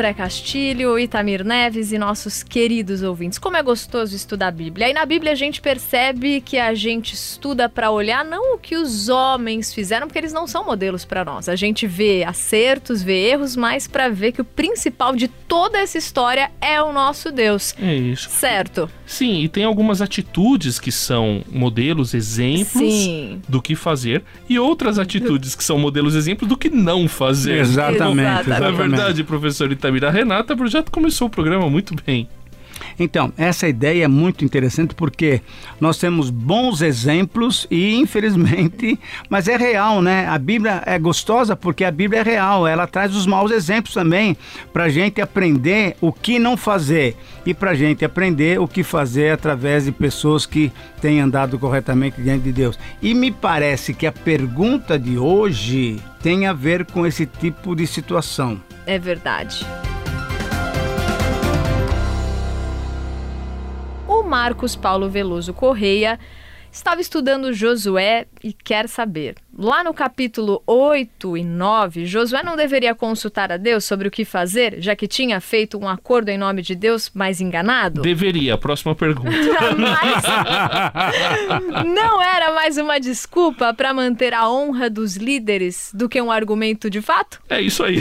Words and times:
André 0.00 0.14
Castilho, 0.14 0.98
Itamir 0.98 1.44
Neves 1.44 1.92
e 1.92 1.98
nossos 1.98 2.42
queridos 2.42 3.02
ouvintes. 3.02 3.38
Como 3.38 3.58
é 3.58 3.62
gostoso 3.62 4.16
estudar 4.16 4.48
a 4.48 4.50
Bíblia. 4.50 4.86
Aí 4.86 4.94
na 4.94 5.04
Bíblia 5.04 5.32
a 5.32 5.34
gente 5.34 5.60
percebe 5.60 6.40
que 6.40 6.56
a 6.56 6.72
gente 6.72 7.12
estuda 7.12 7.68
para 7.68 7.90
olhar 7.90 8.24
não 8.24 8.54
o 8.54 8.58
que 8.58 8.76
os 8.76 9.10
homens 9.10 9.74
fizeram, 9.74 10.06
porque 10.06 10.18
eles 10.18 10.32
não 10.32 10.46
são 10.46 10.64
modelos 10.64 11.04
para 11.04 11.22
nós. 11.22 11.50
A 11.50 11.54
gente 11.54 11.86
vê 11.86 12.24
acertos, 12.24 13.02
vê 13.02 13.28
erros, 13.28 13.54
mas 13.54 13.86
para 13.86 14.08
ver 14.08 14.32
que 14.32 14.40
o 14.40 14.44
principal 14.44 15.14
de 15.14 15.28
toda 15.28 15.78
essa 15.78 15.98
história 15.98 16.50
é 16.62 16.80
o 16.80 16.94
nosso 16.94 17.30
Deus. 17.30 17.74
É 17.78 17.94
isso. 17.94 18.30
Certo. 18.30 18.88
Sim, 19.04 19.42
e 19.42 19.48
tem 19.48 19.64
algumas 19.64 20.00
atitudes 20.00 20.78
que 20.78 20.90
são 20.90 21.42
modelos, 21.50 22.14
exemplos 22.14 22.94
Sim. 22.94 23.42
do 23.46 23.60
que 23.60 23.74
fazer, 23.74 24.22
e 24.48 24.58
outras 24.58 24.98
atitudes 24.98 25.54
que 25.54 25.62
são 25.62 25.78
modelos, 25.78 26.14
exemplos 26.14 26.48
do 26.48 26.56
que 26.56 26.70
não 26.70 27.06
fazer. 27.06 27.58
Exatamente. 27.58 28.30
Exatamente, 28.30 28.60
Não 28.60 28.66
é 28.66 28.72
verdade, 28.72 29.24
professor 29.24 29.70
Itamira? 29.90 30.08
A 30.08 30.10
Renata 30.10 30.56
já 30.68 30.82
começou 30.82 31.26
o 31.26 31.30
programa 31.30 31.68
muito 31.68 31.94
bem. 32.04 32.28
Então, 32.98 33.32
essa 33.36 33.68
ideia 33.68 34.04
é 34.04 34.08
muito 34.08 34.44
interessante 34.44 34.94
porque 34.94 35.40
nós 35.80 35.98
temos 35.98 36.30
bons 36.30 36.82
exemplos 36.82 37.66
e, 37.70 37.94
infelizmente, 37.96 38.98
mas 39.28 39.48
é 39.48 39.56
real, 39.56 40.02
né? 40.02 40.26
A 40.26 40.38
Bíblia 40.38 40.82
é 40.86 40.98
gostosa 40.98 41.56
porque 41.56 41.84
a 41.84 41.90
Bíblia 41.90 42.20
é 42.20 42.22
real, 42.22 42.66
ela 42.66 42.86
traz 42.86 43.14
os 43.14 43.26
maus 43.26 43.50
exemplos 43.50 43.94
também 43.94 44.36
para 44.72 44.88
gente 44.88 45.20
aprender 45.20 45.96
o 46.00 46.12
que 46.12 46.38
não 46.38 46.56
fazer 46.56 47.16
e 47.44 47.54
para 47.54 47.74
gente 47.74 48.04
aprender 48.04 48.60
o 48.60 48.68
que 48.68 48.82
fazer 48.82 49.32
através 49.32 49.84
de 49.84 49.92
pessoas 49.92 50.46
que 50.46 50.72
têm 51.00 51.20
andado 51.20 51.58
corretamente 51.58 52.20
diante 52.20 52.44
de 52.44 52.52
Deus. 52.52 52.78
E 53.00 53.14
me 53.14 53.30
parece 53.30 53.94
que 53.94 54.06
a 54.06 54.12
pergunta 54.12 54.98
de 54.98 55.18
hoje 55.18 55.98
tem 56.22 56.46
a 56.46 56.52
ver 56.52 56.84
com 56.86 57.06
esse 57.06 57.24
tipo 57.26 57.74
de 57.74 57.86
situação. 57.86 58.60
É 58.86 58.98
verdade. 58.98 59.64
Marcos 64.30 64.76
Paulo 64.76 65.10
Veloso 65.10 65.52
Correia 65.52 66.16
estava 66.70 67.00
estudando 67.00 67.52
Josué 67.52 68.26
e 68.44 68.52
quer 68.52 68.88
saber. 68.88 69.34
Lá 69.58 69.82
no 69.82 69.92
capítulo 69.92 70.62
8 70.66 71.36
e 71.36 71.44
9, 71.44 72.06
Josué 72.06 72.42
não 72.42 72.56
deveria 72.56 72.94
consultar 72.94 73.50
a 73.50 73.56
Deus 73.56 73.84
sobre 73.84 74.06
o 74.06 74.10
que 74.10 74.24
fazer, 74.24 74.76
já 74.78 74.94
que 74.94 75.08
tinha 75.08 75.40
feito 75.40 75.76
um 75.76 75.88
acordo 75.88 76.28
em 76.28 76.38
nome 76.38 76.62
de 76.62 76.76
Deus, 76.76 77.10
mas 77.12 77.40
enganado? 77.40 78.02
Deveria. 78.02 78.56
Próxima 78.56 78.94
pergunta. 78.94 79.36
Mas 79.76 80.24
não 81.84 82.22
era 82.22 82.52
mais 82.54 82.78
uma 82.78 83.00
desculpa 83.00 83.74
para 83.74 83.92
manter 83.92 84.32
a 84.32 84.48
honra 84.48 84.88
dos 84.88 85.16
líderes 85.16 85.90
do 85.92 86.08
que 86.08 86.22
um 86.22 86.30
argumento 86.30 86.88
de 86.88 87.02
fato? 87.02 87.42
É 87.48 87.60
isso 87.60 87.82
aí. 87.82 87.98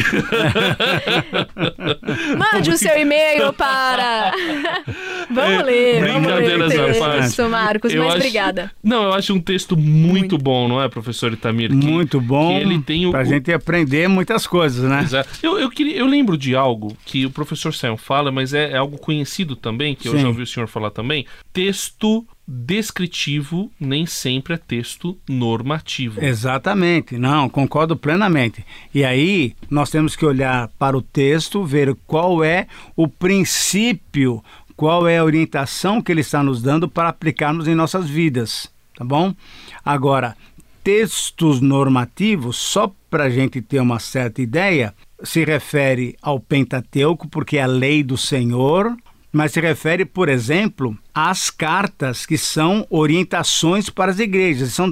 Mande 2.37 2.69
o 2.69 2.77
seu 2.77 2.95
e-mail 2.97 3.51
para. 3.53 4.31
vamos 5.33 5.63
ler, 5.65 6.07
vamos 6.07 6.27
ler 6.27 6.33
o 6.33 6.57
Brincadeiras 6.57 6.97
à 6.97 6.99
parte. 6.99 7.21
texto, 7.21 7.49
Marcos, 7.49 7.93
Eu 7.93 7.99
mas 8.03 8.07
acho- 8.09 8.17
obrigada. 8.17 8.71
Não, 8.83 9.03
eu 9.03 9.13
acho 9.13 9.33
um 9.33 9.39
texto 9.39 9.77
muito, 9.77 10.37
bom, 10.37 10.67
não 10.67 10.81
é, 10.81 10.89
professor 10.89 11.31
Itamir? 11.33 11.69
Que- 11.69 11.75
Muito 11.75 12.19
bom. 12.19 12.49
Que 12.57 12.63
ele 12.65 12.79
tem 12.81 13.05
o, 13.05 13.11
Pra 13.11 13.21
o- 13.21 13.25
gente 13.25 13.51
aprender 13.53 14.07
muitas 14.07 14.45
coisas, 14.47 14.83
né? 14.89 15.01
Exato. 15.03 15.29
Eu, 15.43 15.59
eu, 15.59 15.69
queria, 15.69 15.95
eu 15.97 16.05
lembro 16.05 16.37
de 16.37 16.55
algo 16.55 16.95
que 17.05 17.25
o 17.25 17.29
professor 17.31 17.73
Sam 17.73 17.95
fala, 17.97 18.31
mas 18.31 18.53
é, 18.53 18.71
é 18.71 18.77
algo 18.77 18.97
conhecido 18.97 19.55
também, 19.55 19.95
que 19.95 20.07
eu 20.07 20.13
Sim. 20.13 20.21
já 20.21 20.27
ouvi 20.27 20.41
o 20.43 20.47
senhor 20.47 20.67
falar 20.67 20.89
também. 20.91 21.25
Texto 21.53 22.25
descritivo 22.51 23.71
nem 23.79 24.07
sempre 24.07 24.55
é 24.55 24.57
texto 24.57 25.15
normativo. 25.29 26.23
Exatamente, 26.23 27.15
não, 27.15 27.47
concordo 27.47 27.95
plenamente. 27.95 28.65
E 28.93 29.03
aí 29.05 29.53
nós 29.69 29.91
temos 29.91 30.15
que 30.15 30.25
olhar 30.25 30.67
para 30.79 30.97
o 30.97 31.01
texto, 31.01 31.63
ver 31.63 31.95
qual 32.07 32.43
é 32.43 32.65
o 32.95 33.07
princípio, 33.07 34.43
qual 34.79 35.09
é 35.09 35.17
a 35.17 35.25
orientação 35.25 36.01
que 36.01 36.09
ele 36.09 36.21
está 36.21 36.41
nos 36.41 36.61
dando 36.61 36.87
para 36.87 37.09
aplicarmos 37.09 37.67
em 37.67 37.75
nossas 37.75 38.09
vidas, 38.09 38.71
tá 38.97 39.03
bom? 39.03 39.35
Agora, 39.83 40.37
textos 40.81 41.59
normativos, 41.59 42.55
só 42.55 42.89
para 43.09 43.25
a 43.25 43.29
gente 43.29 43.61
ter 43.61 43.81
uma 43.81 43.99
certa 43.99 44.41
ideia, 44.41 44.95
se 45.21 45.43
refere 45.43 46.15
ao 46.21 46.39
Pentateuco, 46.39 47.27
porque 47.27 47.57
é 47.57 47.63
a 47.63 47.67
lei 47.67 48.01
do 48.01 48.15
Senhor, 48.15 48.95
mas 49.33 49.51
se 49.51 49.59
refere, 49.59 50.05
por 50.05 50.29
exemplo, 50.29 50.97
às 51.13 51.49
cartas 51.49 52.25
que 52.25 52.37
são 52.37 52.87
orientações 52.89 53.89
para 53.89 54.13
as 54.13 54.19
igrejas. 54.19 54.71
São, 54.71 54.87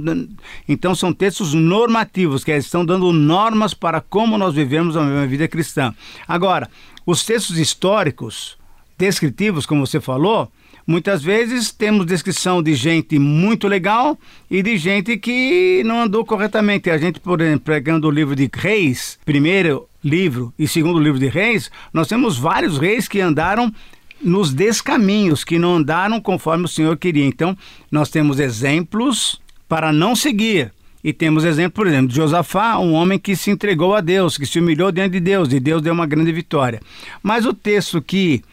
então 0.68 0.94
são 0.96 1.14
textos 1.14 1.54
normativos, 1.54 2.44
que 2.44 2.52
estão 2.52 2.86
dando 2.86 3.14
normas 3.14 3.74
para 3.74 4.02
como 4.02 4.38
nós 4.38 4.54
vivemos 4.54 4.98
a 4.98 5.26
vida 5.26 5.48
cristã. 5.48 5.96
Agora, 6.28 6.70
os 7.06 7.24
textos 7.24 7.58
históricos, 7.58 8.58
descritivos, 8.98 9.66
como 9.66 9.86
você 9.86 10.00
falou, 10.00 10.52
muitas 10.86 11.22
vezes 11.22 11.72
temos 11.72 12.06
descrição 12.06 12.64
de 12.64 12.74
gente 12.74 13.20
muito 13.20 13.68
legal 13.68 14.18
e 14.50 14.64
de 14.64 14.78
gente 14.78 15.18
que 15.18 15.84
não 15.86 16.04
andou 16.04 16.26
corretamente. 16.26 16.90
A 16.90 16.98
gente, 16.98 17.20
por 17.20 17.42
exemplo, 17.42 17.62
pregando 17.62 18.08
o 18.08 18.12
livro 18.12 18.36
de 18.36 18.50
Reis, 18.54 19.20
primeiro 19.26 19.88
livro 20.04 20.54
e 20.58 20.68
segundo 20.68 21.00
livro 21.00 21.20
de 21.20 21.28
Reis, 21.28 21.70
nós 21.94 22.08
temos 22.08 22.38
vários 22.38 22.78
reis 22.78 23.08
que 23.08 23.20
andaram 23.20 23.74
nos 24.22 24.54
descaminhos, 24.54 25.44
que 25.44 25.60
não 25.60 25.76
andaram 25.76 26.20
conforme 26.20 26.66
o 26.66 26.70
Senhor 26.70 26.98
queria. 26.98 27.26
Então, 27.26 27.56
nós 27.92 28.10
temos 28.10 28.40
exemplos 28.40 29.40
para 29.68 29.92
não 29.92 30.16
seguir. 30.16 30.72
E 31.04 31.14
temos 31.14 31.46
exemplo, 31.46 31.74
por 31.74 31.88
exemplo, 31.88 32.08
de 32.08 32.16
Josafá, 32.16 32.78
um 32.80 32.94
homem 32.94 33.20
que 33.20 33.36
se 33.36 33.52
entregou 33.52 33.96
a 33.96 34.02
Deus, 34.02 34.38
que 34.38 34.46
se 34.46 34.60
humilhou 34.60 34.92
diante 34.92 35.14
de 35.14 35.20
Deus, 35.20 35.54
e 35.54 35.60
Deus 35.60 35.82
deu 35.82 35.94
uma 35.94 36.08
grande 36.08 36.32
vitória. 36.32 36.82
Mas 37.22 37.46
o 37.46 37.54
texto 37.54 38.02
que 38.02 38.44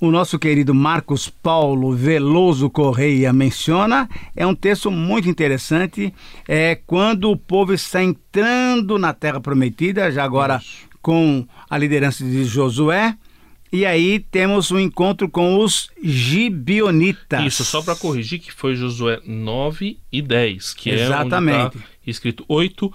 o 0.00 0.10
nosso 0.10 0.38
querido 0.38 0.74
Marcos 0.74 1.28
Paulo 1.28 1.92
Veloso 1.92 2.70
Correia 2.70 3.32
menciona 3.32 4.08
é 4.34 4.46
um 4.46 4.54
texto 4.54 4.90
muito 4.90 5.28
interessante. 5.28 6.14
É 6.46 6.76
quando 6.86 7.30
o 7.30 7.36
povo 7.36 7.72
está 7.72 8.02
entrando 8.02 8.98
na 8.98 9.12
Terra 9.12 9.40
Prometida, 9.40 10.10
já 10.10 10.24
agora 10.24 10.60
com 11.02 11.46
a 11.68 11.76
liderança 11.76 12.24
de 12.24 12.44
Josué. 12.44 13.16
E 13.70 13.84
aí 13.84 14.18
temos 14.18 14.70
um 14.70 14.78
encontro 14.78 15.28
com 15.28 15.58
os 15.58 15.90
gibionitas. 16.02 17.44
Isso, 17.44 17.64
só 17.64 17.82
para 17.82 17.94
corrigir 17.94 18.38
que 18.38 18.50
foi 18.50 18.74
Josué 18.74 19.20
9 19.26 19.98
e 20.10 20.22
10, 20.22 20.74
que 20.74 20.90
Exatamente. 20.90 21.58
é 21.58 21.64
onde 21.66 21.78
tá 21.78 21.84
escrito 22.06 22.44
8 22.48 22.90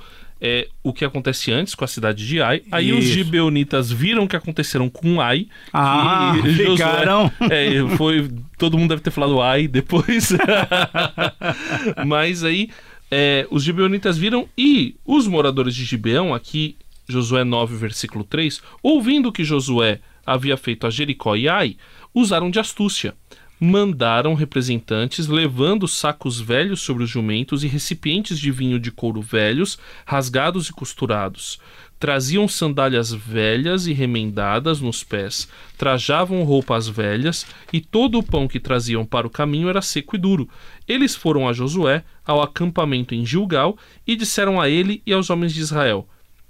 é 0.45 0.67
o 0.83 0.91
que 0.91 1.05
acontece 1.05 1.53
antes 1.53 1.73
com 1.73 1.85
a 1.85 1.87
cidade 1.87 2.27
de 2.27 2.41
Ai. 2.41 2.61
Aí 2.69 2.91
os 2.91 3.05
Isso. 3.05 3.13
gibeonitas 3.13 3.89
viram 3.89 4.25
o 4.25 4.27
que 4.27 4.35
aconteceram 4.35 4.89
com 4.89 5.21
Ai. 5.21 5.47
Ah, 5.71 6.33
e 6.43 6.51
Josué- 6.51 6.71
ficaram. 6.75 7.31
é, 7.49 7.95
foi, 7.95 8.29
todo 8.57 8.77
mundo 8.77 8.89
deve 8.89 9.01
ter 9.01 9.11
falado 9.11 9.41
Ai 9.41 9.69
depois. 9.69 10.33
Mas 12.05 12.43
aí 12.43 12.69
é, 13.09 13.47
os 13.49 13.63
gibeonitas 13.63 14.17
viram 14.17 14.47
e 14.57 14.95
os 15.05 15.27
moradores 15.27 15.73
de 15.75 15.85
Gibeão, 15.85 16.33
aqui 16.33 16.75
Josué 17.07 17.43
9, 17.43 17.75
versículo 17.75 18.23
3, 18.23 18.61
ouvindo 18.81 19.31
que 19.31 19.43
Josué 19.43 19.99
havia 20.25 20.57
feito 20.57 20.87
a 20.87 20.89
Jericó 20.89 21.35
e 21.35 21.47
Ai, 21.47 21.77
usaram 22.13 22.49
de 22.49 22.59
astúcia. 22.59 23.13
Mandaram 23.59 24.33
representantes 24.33 25.27
levando 25.27 25.87
sacos 25.87 26.39
velhos 26.39 26.81
sobre 26.81 27.03
os 27.03 27.09
jumentos 27.09 27.63
e 27.63 27.67
recipientes 27.67 28.39
de 28.39 28.51
vinho 28.51 28.79
de 28.79 28.91
couro 28.91 29.21
velhos, 29.21 29.77
rasgados 30.05 30.67
e 30.67 30.73
costurados. 30.73 31.59
Traziam 31.99 32.47
sandálias 32.47 33.13
velhas 33.13 33.87
e 33.87 33.93
remendadas 33.93 34.81
nos 34.81 35.03
pés, 35.03 35.47
trajavam 35.77 36.43
roupas 36.43 36.87
velhas, 36.87 37.45
e 37.71 37.79
todo 37.79 38.17
o 38.19 38.23
pão 38.23 38.47
que 38.47 38.59
traziam 38.59 39.05
para 39.05 39.25
o 39.25 39.29
caminho 39.29 39.69
era 39.69 39.81
seco 39.81 40.15
e 40.15 40.19
duro. 40.19 40.49
Eles 40.85 41.15
foram 41.15 41.47
a 41.47 41.53
Josué, 41.53 42.03
ao 42.25 42.41
acampamento 42.41 43.15
em 43.15 43.25
Gilgal, 43.25 43.77
e 44.05 44.15
disseram 44.17 44.59
a 44.59 44.67
ele 44.67 45.01
e 45.05 45.13
aos 45.13 45.29
homens 45.29 45.53
de 45.53 45.61
Israel: 45.61 46.05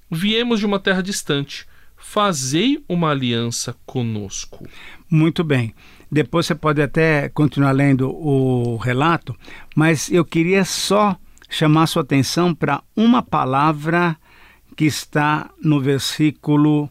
Viemos 0.09 0.59
de 0.59 0.65
uma 0.65 0.79
terra 0.79 1.03
distante, 1.03 1.67
fazei 2.03 2.83
uma 2.87 3.09
aliança 3.09 3.75
conosco. 3.85 4.67
Muito 5.09 5.43
bem. 5.43 5.73
Depois 6.11 6.45
você 6.45 6.53
pode 6.53 6.81
até 6.81 7.29
continuar 7.29 7.71
lendo 7.71 8.11
o 8.11 8.75
relato, 8.75 9.35
mas 9.75 10.11
eu 10.11 10.23
queria 10.23 10.63
só 10.65 11.17
chamar 11.49 11.87
sua 11.87 12.03
atenção 12.03 12.53
para 12.53 12.83
uma 12.95 13.23
palavra 13.23 14.15
que 14.75 14.85
está 14.85 15.49
no 15.63 15.79
versículo 15.79 16.89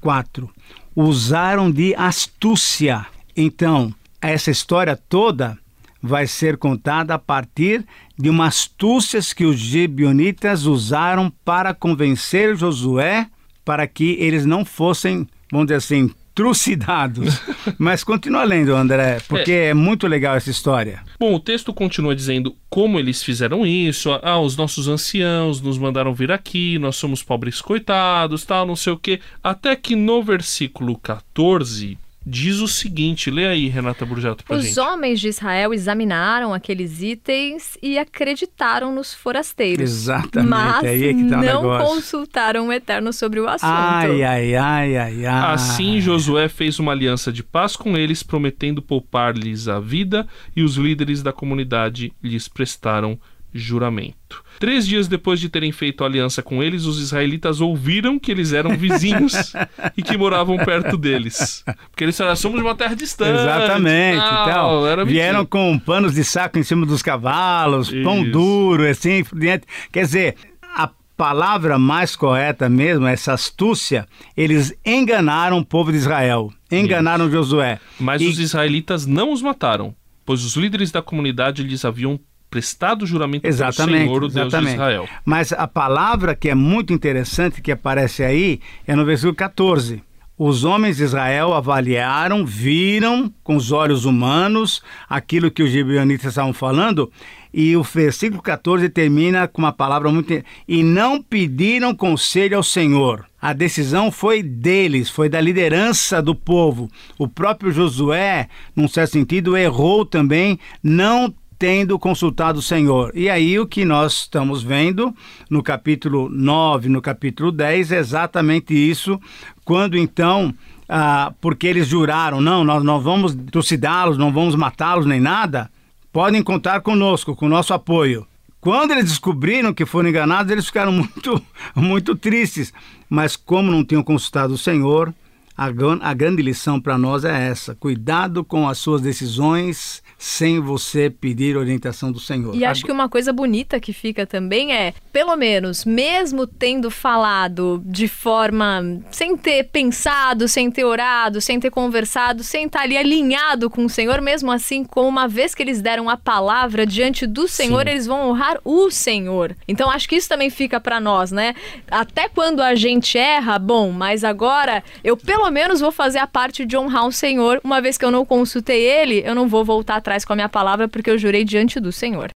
4. 0.00 0.48
Usaram 0.94 1.70
de 1.70 1.94
astúcia. 1.96 3.04
Então, 3.36 3.92
essa 4.20 4.50
história 4.50 4.96
toda 4.96 5.58
vai 6.00 6.26
ser 6.26 6.56
contada 6.56 7.14
a 7.14 7.18
partir 7.18 7.84
de 8.16 8.30
umas 8.30 8.54
astúcias 8.54 9.32
que 9.32 9.44
os 9.44 9.58
gibeonitas 9.58 10.64
usaram 10.66 11.30
para 11.44 11.74
convencer 11.74 12.56
Josué 12.56 13.28
para 13.64 13.86
que 13.86 14.16
eles 14.18 14.44
não 14.44 14.64
fossem, 14.64 15.26
vamos 15.50 15.66
dizer 15.66 15.76
assim, 15.76 16.10
trucidados. 16.34 17.40
Mas 17.78 18.02
continua 18.02 18.44
lendo, 18.44 18.74
André, 18.74 19.20
porque 19.28 19.52
é. 19.52 19.74
muito 19.74 20.06
legal 20.06 20.36
essa 20.36 20.50
história. 20.50 21.02
Bom, 21.18 21.34
o 21.34 21.40
texto 21.40 21.72
continua 21.72 22.14
dizendo 22.14 22.56
como 22.68 22.98
eles 22.98 23.22
fizeram 23.22 23.66
isso. 23.66 24.10
Ah, 24.22 24.40
os 24.40 24.56
nossos 24.56 24.88
anciãos 24.88 25.60
nos 25.60 25.78
mandaram 25.78 26.14
vir 26.14 26.32
aqui, 26.32 26.78
nós 26.78 26.96
somos 26.96 27.22
pobres 27.22 27.60
coitados, 27.60 28.44
tal, 28.44 28.66
não 28.66 28.76
sei 28.76 28.92
o 28.92 28.98
quê. 28.98 29.20
Até 29.42 29.76
que 29.76 29.94
no 29.94 30.22
versículo 30.22 30.96
14 30.98 31.98
diz 32.24 32.58
o 32.60 32.68
seguinte, 32.68 33.30
lê 33.30 33.46
aí, 33.46 33.68
Renata 33.68 34.04
Burjato, 34.06 34.44
pra 34.44 34.56
Os 34.56 34.64
gente. 34.66 34.80
homens 34.80 35.20
de 35.20 35.28
Israel 35.28 35.72
examinaram 35.74 36.54
aqueles 36.54 37.02
itens 37.02 37.76
e 37.82 37.98
acreditaram 37.98 38.94
nos 38.94 39.12
forasteiros. 39.12 39.90
Exatamente, 39.90 40.48
Mas 40.48 40.84
aí 40.84 41.08
é 41.08 41.14
que 41.14 41.24
tá 41.28 41.36
não 41.36 41.42
negócio. 41.62 41.86
consultaram 41.94 42.68
o 42.68 42.72
Eterno 42.72 43.12
sobre 43.12 43.40
o 43.40 43.48
assunto. 43.48 43.68
Ai, 43.68 44.22
ai, 44.22 44.54
ai, 44.54 44.96
ai, 44.96 45.26
ai. 45.26 45.52
Assim 45.52 46.00
Josué 46.00 46.48
fez 46.48 46.78
uma 46.78 46.92
aliança 46.92 47.32
de 47.32 47.42
paz 47.42 47.76
com 47.76 47.96
eles, 47.96 48.22
prometendo 48.22 48.80
poupar-lhes 48.80 49.68
a 49.68 49.80
vida, 49.80 50.26
e 50.54 50.62
os 50.62 50.76
líderes 50.76 51.22
da 51.22 51.32
comunidade 51.32 52.12
lhes 52.22 52.48
prestaram 52.48 53.18
juramento. 53.52 54.42
Três 54.58 54.86
dias 54.86 55.08
depois 55.08 55.40
de 55.40 55.48
terem 55.48 55.72
feito 55.72 56.04
aliança 56.04 56.42
com 56.42 56.62
eles, 56.62 56.84
os 56.84 56.98
israelitas 56.98 57.60
ouviram 57.60 58.18
que 58.18 58.30
eles 58.30 58.52
eram 58.52 58.76
vizinhos 58.76 59.52
e 59.96 60.02
que 60.02 60.16
moravam 60.16 60.56
perto 60.58 60.96
deles. 60.96 61.64
Porque 61.90 62.04
eles 62.04 62.16
falaram, 62.16 62.36
somos 62.36 62.58
de 62.60 62.64
uma 62.66 62.74
terra 62.74 62.94
distante. 62.94 63.40
Exatamente, 63.40 64.20
tal. 64.20 64.86
Era 64.86 65.04
Vieram 65.04 65.44
com 65.44 65.78
panos 65.78 66.14
de 66.14 66.24
saco 66.24 66.58
em 66.58 66.62
cima 66.62 66.86
dos 66.86 67.02
cavalos, 67.02 67.90
pão 68.02 68.22
Isso. 68.22 68.30
duro, 68.32 68.88
assim, 68.88 69.24
diante. 69.34 69.66
Quer 69.90 70.04
dizer, 70.04 70.36
a 70.74 70.88
palavra 71.16 71.78
mais 71.78 72.16
correta 72.16 72.68
mesmo, 72.68 73.06
essa 73.06 73.32
astúcia, 73.34 74.06
eles 74.36 74.74
enganaram 74.84 75.58
o 75.58 75.64
povo 75.64 75.92
de 75.92 75.98
Israel, 75.98 76.52
enganaram 76.70 77.30
Josué. 77.30 77.78
Mas 77.98 78.22
E- 78.22 78.26
os 78.28 78.38
israelitas 78.38 79.06
não 79.06 79.32
os 79.32 79.42
mataram, 79.42 79.94
pois 80.24 80.44
os 80.44 80.56
líderes 80.56 80.90
da 80.90 81.02
comunidade 81.02 81.62
lhes 81.62 81.84
haviam 81.84 82.18
prestado 82.52 83.06
juramento 83.06 83.46
Exatamente, 83.46 84.04
pelo 84.04 84.04
Senhor, 84.04 84.24
o 84.24 84.28
Deus 84.28 84.52
de. 84.52 84.72
Israel. 84.74 85.08
Mas 85.24 85.54
a 85.54 85.66
palavra 85.66 86.34
que 86.34 86.50
é 86.50 86.54
muito 86.54 86.92
interessante 86.92 87.62
que 87.62 87.72
aparece 87.72 88.22
aí 88.22 88.60
é 88.86 88.94
no 88.94 89.06
versículo 89.06 89.34
14. 89.34 90.02
Os 90.38 90.64
homens 90.64 90.96
de 90.96 91.04
Israel 91.04 91.54
avaliaram, 91.54 92.44
viram 92.44 93.32
com 93.42 93.56
os 93.56 93.70
olhos 93.70 94.04
humanos 94.04 94.82
aquilo 95.08 95.50
que 95.50 95.62
os 95.62 95.70
gibeonitas 95.70 96.26
estavam 96.26 96.52
falando, 96.52 97.10
e 97.54 97.76
o 97.76 97.82
versículo 97.82 98.42
14 98.42 98.88
termina 98.88 99.46
com 99.46 99.62
uma 99.62 99.72
palavra 99.72 100.10
muito. 100.10 100.32
E 100.66 100.82
não 100.82 101.22
pediram 101.22 101.94
conselho 101.94 102.56
ao 102.56 102.62
Senhor. 102.62 103.26
A 103.40 103.52
decisão 103.52 104.10
foi 104.10 104.42
deles, 104.42 105.10
foi 105.10 105.28
da 105.28 105.40
liderança 105.40 106.20
do 106.22 106.34
povo. 106.34 106.90
O 107.18 107.28
próprio 107.28 107.70
Josué, 107.70 108.48
num 108.74 108.88
certo 108.88 109.12
sentido, 109.12 109.56
errou 109.56 110.04
também, 110.04 110.58
não 110.82 111.32
tendo 111.62 111.96
consultado 111.96 112.58
o 112.58 112.62
Senhor. 112.62 113.12
E 113.14 113.30
aí 113.30 113.56
o 113.56 113.68
que 113.68 113.84
nós 113.84 114.22
estamos 114.22 114.64
vendo 114.64 115.14
no 115.48 115.62
capítulo 115.62 116.28
9, 116.28 116.88
no 116.88 117.00
capítulo 117.00 117.52
10, 117.52 117.92
é 117.92 117.98
exatamente 117.98 118.74
isso, 118.74 119.16
quando 119.64 119.96
então, 119.96 120.52
ah, 120.88 121.32
porque 121.40 121.68
eles 121.68 121.86
juraram, 121.86 122.40
não, 122.40 122.64
nós 122.64 122.82
não 122.82 123.00
vamos 123.00 123.38
trucidá-los, 123.52 124.18
não 124.18 124.32
vamos 124.32 124.56
matá-los 124.56 125.06
nem 125.06 125.20
nada, 125.20 125.70
podem 126.12 126.42
contar 126.42 126.80
conosco, 126.80 127.36
com 127.36 127.46
o 127.46 127.50
nosso 127.50 127.72
apoio. 127.72 128.26
Quando 128.60 128.90
eles 128.90 129.04
descobriram 129.04 129.72
que 129.72 129.86
foram 129.86 130.08
enganados, 130.08 130.50
eles 130.50 130.66
ficaram 130.66 130.90
muito, 130.90 131.40
muito 131.76 132.16
tristes. 132.16 132.72
Mas 133.08 133.36
como 133.36 133.70
não 133.70 133.84
tinham 133.84 134.02
consultado 134.02 134.54
o 134.54 134.58
Senhor, 134.58 135.14
a, 135.56 135.70
a 136.00 136.14
grande 136.14 136.42
lição 136.42 136.80
para 136.80 136.96
nós 136.96 137.24
é 137.24 137.48
essa: 137.48 137.74
cuidado 137.74 138.44
com 138.44 138.68
as 138.68 138.78
suas 138.78 139.00
decisões 139.00 140.02
sem 140.18 140.60
você 140.60 141.10
pedir 141.10 141.56
orientação 141.56 142.12
do 142.12 142.20
Senhor. 142.20 142.54
E 142.54 142.64
acho 142.64 142.84
que 142.84 142.92
uma 142.92 143.08
coisa 143.08 143.32
bonita 143.32 143.80
que 143.80 143.92
fica 143.92 144.24
também 144.24 144.72
é, 144.72 144.94
pelo 145.12 145.36
menos, 145.36 145.84
mesmo 145.84 146.46
tendo 146.46 146.90
falado 146.90 147.82
de 147.84 148.06
forma 148.06 149.02
sem 149.10 149.36
ter 149.36 149.64
pensado, 149.64 150.46
sem 150.46 150.70
ter 150.70 150.84
orado, 150.84 151.40
sem 151.40 151.58
ter 151.58 151.70
conversado, 151.70 152.44
sem 152.44 152.66
estar 152.66 152.82
ali 152.82 152.96
alinhado 152.96 153.68
com 153.68 153.84
o 153.84 153.90
Senhor, 153.90 154.20
mesmo 154.20 154.52
assim, 154.52 154.84
com 154.84 155.08
uma 155.08 155.26
vez 155.26 155.54
que 155.54 155.62
eles 155.62 155.82
deram 155.82 156.08
a 156.08 156.16
palavra 156.16 156.86
diante 156.86 157.26
do 157.26 157.48
Senhor, 157.48 157.84
Sim. 157.84 157.90
eles 157.90 158.06
vão 158.06 158.30
honrar 158.30 158.58
o 158.64 158.90
Senhor. 158.90 159.56
Então 159.66 159.90
acho 159.90 160.08
que 160.08 160.16
isso 160.16 160.28
também 160.28 160.50
fica 160.50 160.78
para 160.78 161.00
nós, 161.00 161.32
né? 161.32 161.54
Até 161.90 162.28
quando 162.28 162.60
a 162.60 162.74
gente 162.74 163.18
erra, 163.18 163.58
bom, 163.58 163.90
mas 163.90 164.22
agora 164.22 164.84
eu 165.02 165.16
pelo 165.16 165.41
menos 165.50 165.80
vou 165.80 165.92
fazer 165.92 166.18
a 166.18 166.26
parte 166.26 166.64
de 166.64 166.76
honrar 166.76 167.06
o 167.06 167.12
Senhor. 167.12 167.60
Uma 167.64 167.80
vez 167.80 167.96
que 167.98 168.04
eu 168.04 168.10
não 168.10 168.24
consultei 168.24 168.80
ele, 168.82 169.22
eu 169.24 169.34
não 169.34 169.48
vou 169.48 169.64
voltar 169.64 169.96
atrás 169.96 170.24
com 170.24 170.32
a 170.32 170.36
minha 170.36 170.48
palavra 170.48 170.88
porque 170.88 171.10
eu 171.10 171.18
jurei 171.18 171.44
diante 171.44 171.78
do 171.80 171.90
Senhor. 171.92 172.30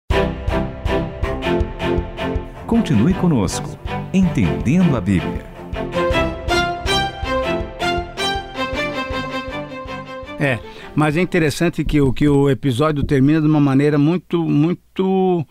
Continue 2.67 3.13
conosco, 3.15 3.79
Entendendo 4.15 4.97
a 4.97 5.01
Bíblia. 5.01 5.51
É, 10.41 10.59
mas 10.95 11.17
é 11.17 11.21
interessante 11.21 11.85
que 11.85 12.01
o, 12.01 12.13
que 12.13 12.29
o 12.29 12.51
episódio 12.51 13.05
termina 13.05 13.41
de 13.41 13.47
uma 13.47 13.61
maneira 13.61 13.97
muito, 13.97 14.43
muito. 14.45 15.47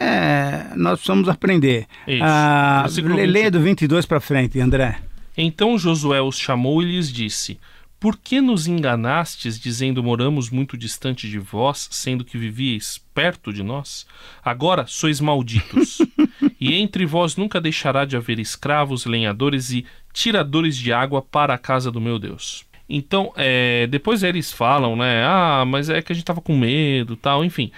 é, 0.00 0.68
nós 0.76 0.94
precisamos 1.00 1.28
aprender. 1.28 1.86
Isso. 2.06 2.22
Ah, 2.24 2.86
lê- 3.02 3.26
leia 3.26 3.44
20. 3.50 3.52
do 3.52 3.60
22 3.60 4.06
para 4.06 4.20
frente, 4.20 4.58
André. 4.60 4.96
Então 5.36 5.78
Josué 5.78 6.20
os 6.20 6.38
chamou 6.38 6.82
e 6.82 6.86
lhes 6.86 7.12
disse: 7.12 7.58
Por 7.98 8.16
que 8.16 8.40
nos 8.40 8.66
enganastes, 8.66 9.58
dizendo 9.58 10.02
moramos 10.02 10.50
muito 10.50 10.76
distante 10.76 11.28
de 11.28 11.38
vós, 11.38 11.88
sendo 11.90 12.24
que 12.24 12.38
vivieis 12.38 12.98
perto 13.12 13.52
de 13.52 13.62
nós? 13.62 14.06
Agora 14.44 14.86
sois 14.86 15.20
malditos. 15.20 15.98
e 16.60 16.74
entre 16.74 17.04
vós 17.04 17.36
nunca 17.36 17.60
deixará 17.60 18.04
de 18.04 18.16
haver 18.16 18.38
escravos, 18.38 19.06
lenhadores 19.06 19.70
e 19.70 19.84
tiradores 20.12 20.76
de 20.76 20.92
água 20.92 21.20
para 21.20 21.54
a 21.54 21.58
casa 21.58 21.90
do 21.90 22.00
meu 22.00 22.18
Deus. 22.18 22.64
Então, 22.88 23.32
é, 23.36 23.86
depois 23.86 24.22
eles 24.22 24.52
falam, 24.52 24.94
né? 24.94 25.24
Ah, 25.24 25.64
mas 25.66 25.88
é 25.88 26.02
que 26.02 26.12
a 26.12 26.14
gente 26.14 26.24
tava 26.24 26.40
com 26.40 26.56
medo, 26.56 27.16
tal, 27.16 27.44
enfim. 27.44 27.72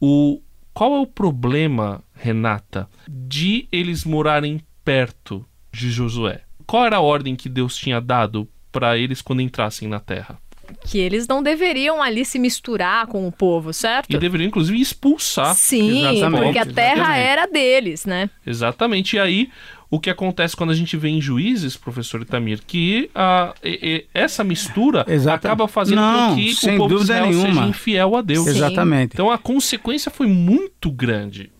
O 0.00 0.40
qual 0.78 0.94
é 0.94 1.00
o 1.00 1.06
problema, 1.06 2.04
Renata, 2.14 2.88
de 3.08 3.66
eles 3.72 4.04
morarem 4.04 4.60
perto 4.84 5.44
de 5.72 5.90
Josué? 5.90 6.47
Qual 6.68 6.84
era 6.84 6.98
a 6.98 7.00
ordem 7.00 7.34
que 7.34 7.48
Deus 7.48 7.74
tinha 7.76 8.00
dado 8.00 8.46
para 8.70 8.96
eles 8.98 9.20
quando 9.22 9.40
entrassem 9.42 9.88
na 9.88 9.98
terra? 9.98 10.38
Que 10.84 10.98
eles 10.98 11.26
não 11.26 11.42
deveriam 11.42 12.02
ali 12.02 12.26
se 12.26 12.38
misturar 12.38 13.06
com 13.06 13.26
o 13.26 13.32
povo, 13.32 13.72
certo? 13.72 14.14
E 14.14 14.18
deveriam 14.18 14.48
inclusive 14.48 14.78
expulsar. 14.78 15.54
Sim, 15.54 16.06
Exatamente, 16.06 16.42
porque 16.44 16.58
a 16.58 16.66
terra 16.66 16.92
exatamente. 16.96 17.20
era 17.26 17.46
deles, 17.46 18.04
né? 18.04 18.28
Exatamente. 18.46 19.16
E 19.16 19.18
aí, 19.18 19.48
o 19.90 19.98
que 19.98 20.10
acontece 20.10 20.54
quando 20.54 20.68
a 20.68 20.74
gente 20.74 20.94
vê 20.94 21.08
em 21.08 21.22
juízes, 21.22 21.74
professor 21.74 22.20
Itamir, 22.20 22.60
que 22.66 23.08
a, 23.14 23.54
e- 23.64 23.78
e- 23.82 24.06
essa 24.12 24.44
mistura 24.44 25.06
Exata- 25.08 25.48
acaba 25.48 25.66
fazendo 25.66 26.02
Não, 26.02 26.30
com 26.30 26.36
que 26.36 26.54
sem 26.54 26.74
o 26.74 26.76
povo 26.76 26.96
de 26.96 27.02
Israel 27.02 27.32
seja 27.32 27.42
nenhuma. 27.48 27.66
infiel 27.66 28.14
a 28.16 28.20
Deus. 28.20 28.44
Sim. 28.44 28.50
Exatamente. 28.50 29.12
Então 29.14 29.30
a 29.30 29.38
consequência 29.38 30.10
foi 30.10 30.26
muito 30.26 30.90
grande. 30.92 31.50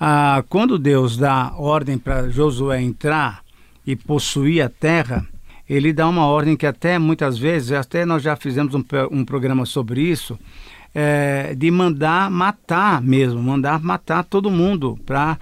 Ah, 0.00 0.42
quando 0.48 0.78
Deus 0.78 1.18
dá 1.18 1.52
ordem 1.58 1.98
para 1.98 2.30
Josué 2.30 2.80
entrar 2.80 3.44
e 3.86 3.94
possuir 3.94 4.62
a 4.62 4.68
terra, 4.68 5.26
ele 5.68 5.92
dá 5.92 6.08
uma 6.08 6.26
ordem 6.26 6.56
que 6.56 6.66
até 6.66 6.98
muitas 6.98 7.38
vezes, 7.38 7.72
até 7.72 8.04
nós 8.04 8.22
já 8.22 8.36
fizemos 8.36 8.74
um, 8.74 8.84
um 9.10 9.24
programa 9.24 9.64
sobre 9.66 10.00
isso, 10.00 10.38
é, 10.94 11.54
de 11.54 11.70
mandar 11.70 12.30
matar 12.30 13.02
mesmo, 13.02 13.42
mandar 13.42 13.82
matar 13.82 14.24
todo 14.24 14.50
mundo, 14.50 14.98
para 15.04 15.38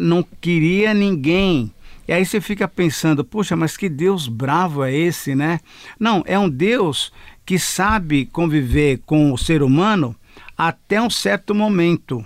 não 0.00 0.24
queria 0.40 0.94
ninguém. 0.94 1.70
E 2.08 2.12
aí 2.12 2.24
você 2.24 2.40
fica 2.40 2.66
pensando, 2.66 3.24
puxa, 3.24 3.54
mas 3.56 3.76
que 3.76 3.88
Deus 3.88 4.28
bravo 4.28 4.82
é 4.82 4.94
esse, 4.94 5.34
né? 5.34 5.60
Não, 5.98 6.22
é 6.26 6.38
um 6.38 6.48
Deus 6.48 7.12
que 7.44 7.58
sabe 7.58 8.26
conviver 8.26 9.00
com 9.04 9.32
o 9.32 9.38
ser 9.38 9.62
humano 9.62 10.16
até 10.56 11.02
um 11.02 11.10
certo 11.10 11.54
momento. 11.54 12.24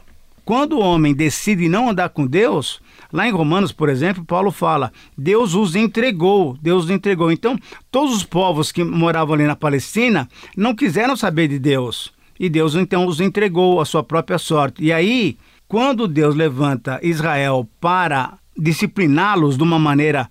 Quando 0.50 0.78
o 0.78 0.80
homem 0.80 1.14
decide 1.14 1.68
não 1.68 1.90
andar 1.90 2.08
com 2.08 2.26
Deus, 2.26 2.80
lá 3.12 3.24
em 3.24 3.30
Romanos, 3.30 3.70
por 3.70 3.88
exemplo, 3.88 4.24
Paulo 4.24 4.50
fala: 4.50 4.92
Deus 5.16 5.54
os 5.54 5.76
entregou, 5.76 6.58
Deus 6.60 6.86
os 6.86 6.90
entregou. 6.90 7.30
Então, 7.30 7.56
todos 7.88 8.16
os 8.16 8.24
povos 8.24 8.72
que 8.72 8.82
moravam 8.82 9.34
ali 9.34 9.44
na 9.44 9.54
Palestina 9.54 10.28
não 10.56 10.74
quiseram 10.74 11.14
saber 11.14 11.46
de 11.46 11.56
Deus. 11.56 12.12
E 12.36 12.48
Deus 12.48 12.74
então 12.74 13.06
os 13.06 13.20
entregou 13.20 13.80
à 13.80 13.84
sua 13.84 14.02
própria 14.02 14.38
sorte. 14.38 14.82
E 14.82 14.92
aí, 14.92 15.38
quando 15.68 16.08
Deus 16.08 16.34
levanta 16.34 16.98
Israel 17.00 17.64
para 17.80 18.36
discipliná-los 18.58 19.56
de 19.56 19.62
uma 19.62 19.78
maneira 19.78 20.28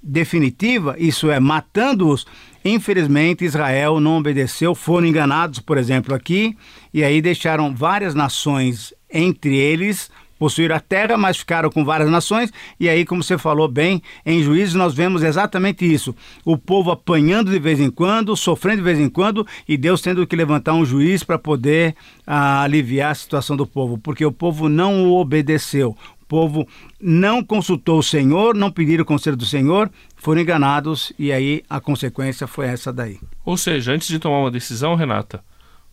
definitiva, 0.00 0.94
isso 0.96 1.28
é, 1.28 1.40
matando-os, 1.40 2.24
infelizmente 2.64 3.44
Israel 3.44 4.00
não 4.00 4.18
obedeceu, 4.18 4.74
foram 4.74 5.06
enganados, 5.06 5.58
por 5.58 5.78
exemplo, 5.78 6.14
aqui, 6.14 6.56
e 6.92 7.02
aí 7.02 7.20
deixaram 7.20 7.74
várias 7.74 8.14
nações 8.14 8.92
entre 9.12 9.56
eles 9.56 10.10
possuíram 10.40 10.74
a 10.74 10.80
terra, 10.80 11.18
mas 11.18 11.36
ficaram 11.36 11.70
com 11.70 11.84
várias 11.84 12.10
nações. 12.10 12.50
E 12.80 12.88
aí, 12.88 13.04
como 13.04 13.22
você 13.22 13.36
falou 13.36 13.68
bem, 13.68 14.02
em 14.24 14.42
Juízes 14.42 14.74
nós 14.74 14.94
vemos 14.94 15.22
exatamente 15.22 15.84
isso: 15.84 16.16
o 16.46 16.56
povo 16.56 16.90
apanhando 16.90 17.50
de 17.50 17.58
vez 17.58 17.78
em 17.78 17.90
quando, 17.90 18.34
sofrendo 18.34 18.78
de 18.78 18.82
vez 18.82 18.98
em 18.98 19.10
quando, 19.10 19.46
e 19.68 19.76
Deus 19.76 20.00
tendo 20.00 20.26
que 20.26 20.34
levantar 20.34 20.72
um 20.72 20.84
juiz 20.84 21.22
para 21.22 21.38
poder 21.38 21.94
ah, 22.26 22.62
aliviar 22.62 23.10
a 23.10 23.14
situação 23.14 23.54
do 23.54 23.66
povo, 23.66 23.98
porque 23.98 24.24
o 24.24 24.32
povo 24.32 24.68
não 24.68 25.06
o 25.06 25.20
obedeceu. 25.20 25.94
O 26.22 26.26
povo 26.26 26.66
não 27.00 27.44
consultou 27.44 27.98
o 27.98 28.02
Senhor, 28.02 28.54
não 28.54 28.70
pediram 28.70 29.02
o 29.02 29.06
conselho 29.06 29.36
do 29.36 29.44
Senhor, 29.44 29.90
foram 30.16 30.40
enganados 30.40 31.12
e 31.18 31.32
aí 31.32 31.62
a 31.68 31.80
consequência 31.80 32.46
foi 32.46 32.66
essa 32.66 32.92
daí. 32.92 33.18
Ou 33.44 33.56
seja, 33.56 33.92
antes 33.92 34.08
de 34.08 34.18
tomar 34.18 34.38
uma 34.38 34.50
decisão, 34.50 34.94
Renata, 34.94 35.42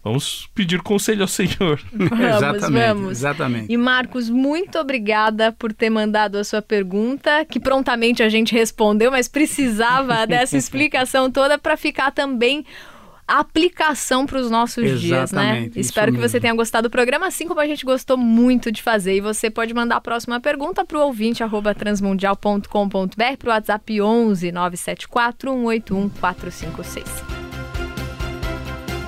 Vamos 0.07 0.49
pedir 0.55 0.81
conselho 0.81 1.21
ao 1.21 1.27
Senhor. 1.27 1.81
Vamos, 1.93 2.35
exatamente, 2.35 2.87
vamos. 2.87 3.11
exatamente. 3.11 3.73
E 3.73 3.77
Marcos, 3.77 4.29
muito 4.29 4.77
obrigada 4.79 5.51
por 5.51 5.73
ter 5.73 5.89
mandado 5.89 6.37
a 6.37 6.43
sua 6.43 6.61
pergunta, 6.61 7.45
que 7.45 7.59
prontamente 7.59 8.23
a 8.23 8.29
gente 8.29 8.53
respondeu, 8.53 9.11
mas 9.11 9.27
precisava 9.27 10.25
dessa 10.27 10.57
explicação 10.57 11.29
toda 11.29 11.57
para 11.57 11.75
ficar 11.75 12.11
também 12.11 12.65
a 13.27 13.39
aplicação 13.39 14.25
para 14.25 14.39
os 14.39 14.49
nossos 14.49 15.01
dias, 15.01 15.33
né? 15.33 15.43
Exatamente, 15.49 15.79
Espero 15.79 16.11
que 16.13 16.17
você 16.17 16.37
mesmo. 16.37 16.41
tenha 16.41 16.53
gostado 16.53 16.87
do 16.87 16.91
programa, 16.91 17.27
assim 17.27 17.45
como 17.45 17.59
a 17.59 17.67
gente 17.67 17.85
gostou 17.85 18.15
muito 18.15 18.71
de 18.71 18.81
fazer. 18.81 19.17
E 19.17 19.21
você 19.21 19.49
pode 19.49 19.73
mandar 19.73 19.97
a 19.97 20.01
próxima 20.01 20.39
pergunta 20.39 20.85
para 20.85 20.97
o 20.97 21.01
ouvinte 21.01 21.43
arroba 21.43 21.75
transmundial.com.br 21.75 23.37
para 23.37 23.49
o 23.49 23.51
WhatsApp 23.51 24.01
11 24.01 24.51
974 24.53 25.51
181 25.51 26.09
456. 26.09 27.46